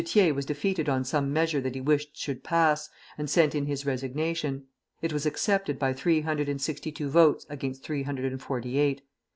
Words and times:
Thiers 0.03 0.33
was 0.33 0.47
defeated 0.47 0.89
on 0.89 1.03
some 1.03 1.31
measure 1.31 1.61
that 1.61 1.75
he 1.75 1.81
wished 1.81 2.17
should 2.17 2.43
pass, 2.43 2.89
and 3.19 3.29
sent 3.29 3.53
in 3.53 3.67
his 3.67 3.85
resignation. 3.85 4.65
It 4.99 5.13
was 5.13 5.27
accepted 5.27 5.77
by 5.77 5.93
three 5.93 6.21
hundred 6.21 6.49
and 6.49 6.59
sixty 6.59 6.91
two 6.91 7.07
votes 7.07 7.45
against 7.51 7.83
three 7.83 8.01
hundred 8.01 8.31
and 8.31 8.41
forty 8.41 8.79
eight. 8.79 9.03